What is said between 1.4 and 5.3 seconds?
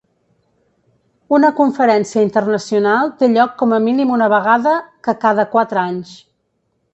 conferència internacional té lloc com a mínim una vegada que